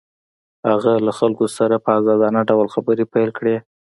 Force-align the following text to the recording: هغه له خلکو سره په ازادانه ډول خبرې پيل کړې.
هغه 0.69 0.91
له 1.05 1.11
خلکو 1.19 1.45
سره 1.57 1.75
په 1.85 1.89
ازادانه 1.99 2.41
ډول 2.49 2.67
خبرې 2.75 3.05
پيل 3.13 3.29
کړې. 3.37 3.55